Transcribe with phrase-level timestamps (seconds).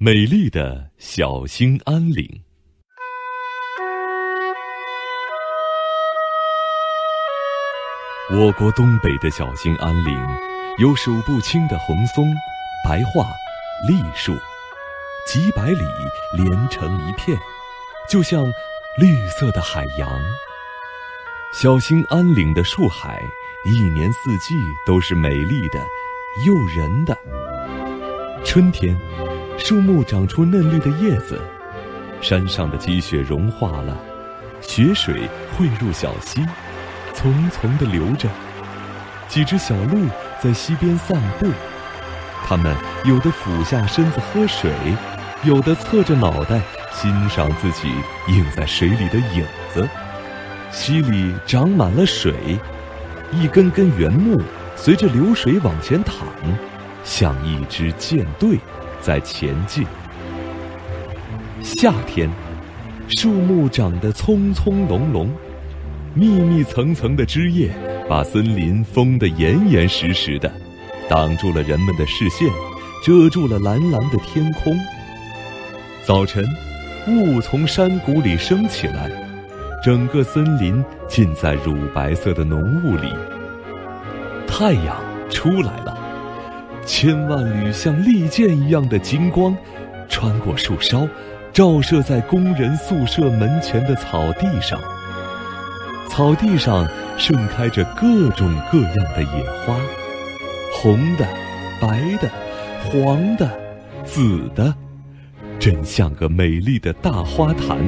[0.00, 2.44] 美丽的小兴安岭。
[8.30, 10.16] 我国东北的小兴安岭，
[10.78, 12.32] 有数不清的红松、
[12.84, 13.26] 白桦、
[13.88, 14.36] 栗树，
[15.26, 15.82] 几百里
[16.36, 17.36] 连成一片，
[18.08, 18.46] 就像
[18.98, 20.08] 绿色的海洋。
[21.52, 23.20] 小兴安岭的树海，
[23.64, 24.54] 一年四季
[24.86, 25.84] 都是美丽的、
[26.46, 27.18] 诱人的。
[28.44, 28.96] 春天，
[29.58, 31.38] 树木长出嫩绿的叶子，
[32.20, 33.94] 山上的积雪融化了，
[34.60, 36.40] 雪水汇入小溪。
[37.12, 38.28] 淙淙地流着，
[39.26, 40.06] 几只小鹿
[40.40, 41.48] 在溪边散步。
[42.46, 44.70] 它们有的俯下身子喝水，
[45.42, 46.60] 有的侧着脑袋
[46.92, 47.88] 欣赏自己
[48.28, 49.44] 映在水里的影
[49.74, 49.86] 子。
[50.70, 52.56] 溪里长满了水，
[53.32, 54.40] 一根根圆木
[54.76, 56.14] 随着流水往前淌，
[57.02, 58.56] 像一支舰队
[59.08, 59.86] 在前进。
[61.62, 62.28] 夏天，
[63.08, 65.26] 树木长得葱葱茏茏。
[66.12, 67.70] 密密层层的枝叶
[68.06, 70.52] 把森林封得严严实实的，
[71.08, 72.50] 挡住了人们的视线，
[73.02, 74.78] 遮住了蓝蓝的天空。
[76.04, 76.44] 早晨，
[77.06, 79.10] 雾从山谷里升起来，
[79.82, 83.10] 整个森林浸在乳白色的浓雾里。
[84.46, 84.94] 太阳
[85.30, 85.97] 出来了，
[86.88, 89.54] 千万缕像利剑一样的金光，
[90.08, 91.06] 穿过树梢，
[91.52, 94.80] 照射在工人宿舍门前的草地上。
[96.08, 99.78] 草地上盛开着各种各样的野花，
[100.72, 101.28] 红的、
[101.78, 102.30] 白的、
[102.86, 103.46] 黄的、
[104.02, 104.74] 紫的，
[105.58, 107.78] 真像个美丽的大花坛。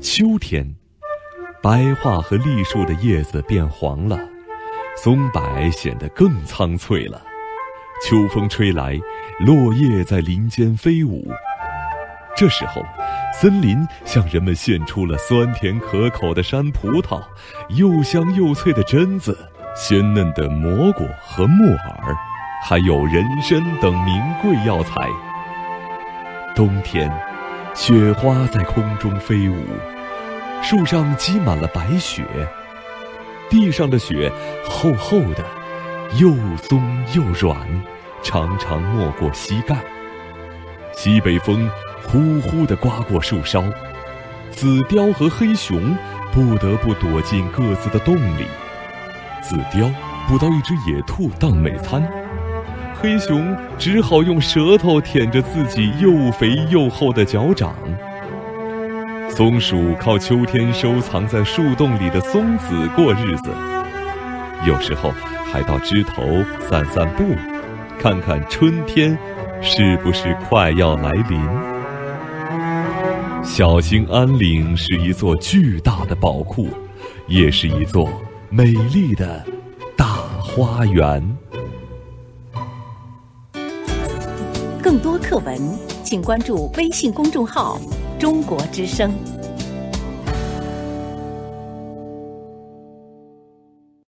[0.00, 0.74] 秋天，
[1.62, 4.18] 白桦和栗树的叶子变黄了，
[5.02, 7.22] 松柏显得更苍翠了。
[8.04, 8.98] 秋风吹来，
[9.38, 11.30] 落叶在林间飞舞。
[12.36, 12.82] 这时候。
[13.40, 17.22] 森林向人们献出了酸甜可口的山葡萄，
[17.68, 19.38] 又香又脆的榛子，
[19.76, 22.16] 鲜嫩的蘑菇和木耳，
[22.64, 25.08] 还有人参等名贵药材。
[26.56, 27.08] 冬天，
[27.76, 29.64] 雪花在空中飞舞，
[30.62, 32.24] 树上积满了白雪，
[33.50, 34.30] 地上的雪
[34.64, 35.44] 厚厚的，
[36.18, 36.80] 又松
[37.14, 37.56] 又软，
[38.22, 39.76] 常常没过膝盖。
[40.92, 41.68] 西北风。
[42.10, 43.62] 呼呼地刮过树梢，
[44.50, 45.94] 紫貂和黑熊
[46.32, 48.46] 不得不躲进各自的洞里。
[49.42, 49.92] 紫貂
[50.26, 52.02] 捕到一只野兔当美餐，
[52.94, 57.74] 黑熊只好用舌头舔着自己又肥又厚的脚掌。
[59.30, 63.50] 松鼠靠秋天收藏在树洞里的松子过日子，
[64.66, 65.12] 有时候
[65.52, 66.22] 还到枝头
[66.68, 67.24] 散散步，
[68.00, 69.16] 看看春天
[69.62, 71.40] 是不是快要来临。
[73.44, 76.68] 小兴安岭是一座巨大的宝库，
[77.28, 78.08] 也是一座
[78.50, 79.44] 美丽的
[79.96, 80.06] 大
[80.42, 81.36] 花园。
[84.82, 85.56] 更多课文，
[86.02, 87.78] 请关注微信公众号
[88.18, 89.12] “中国之声”。